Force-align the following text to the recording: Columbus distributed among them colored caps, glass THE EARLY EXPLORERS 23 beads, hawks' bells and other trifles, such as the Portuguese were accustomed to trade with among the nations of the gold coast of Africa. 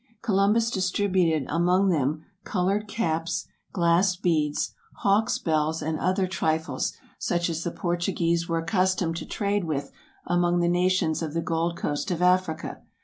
Columbus 0.23 0.71
distributed 0.71 1.45
among 1.47 1.89
them 1.89 2.25
colored 2.43 2.87
caps, 2.87 3.45
glass 3.71 4.17
THE 4.17 4.31
EARLY 4.31 4.37
EXPLORERS 4.47 4.73
23 4.89 4.89
beads, 4.89 5.01
hawks' 5.03 5.37
bells 5.37 5.81
and 5.83 5.99
other 5.99 6.25
trifles, 6.25 6.93
such 7.19 7.51
as 7.51 7.63
the 7.63 7.69
Portuguese 7.69 8.49
were 8.49 8.57
accustomed 8.57 9.17
to 9.17 9.27
trade 9.27 9.65
with 9.65 9.91
among 10.25 10.59
the 10.59 10.67
nations 10.69 11.21
of 11.21 11.35
the 11.35 11.41
gold 11.43 11.77
coast 11.77 12.09
of 12.09 12.23
Africa. 12.23 12.81